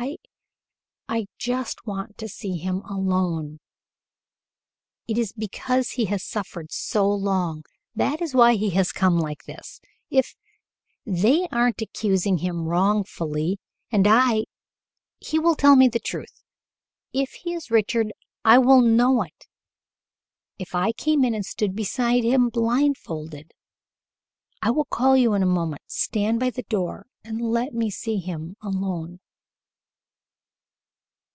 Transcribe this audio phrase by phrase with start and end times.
[0.00, 0.16] I
[1.08, 3.58] I just want to see him alone.
[5.08, 7.64] It is because he has suffered so long
[7.96, 10.36] that is why he has come like this if
[11.04, 13.58] they aren't accusing him wrongfully,
[13.90, 14.44] and I
[15.18, 16.44] he will tell me the truth.
[17.12, 18.12] If he is Richard,
[18.44, 19.48] I would know it
[20.60, 23.52] if I came in and stood beside him blindfolded.
[24.62, 25.82] I will call you in a moment.
[25.88, 29.18] Stand by the door, and let me see him alone."